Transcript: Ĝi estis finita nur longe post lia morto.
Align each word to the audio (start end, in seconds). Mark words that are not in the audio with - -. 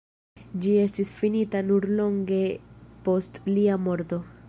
Ĝi 0.63 0.71
estis 0.83 1.11
finita 1.17 1.63
nur 1.69 1.87
longe 2.01 2.43
post 3.07 3.41
lia 3.55 3.81
morto. 3.89 4.25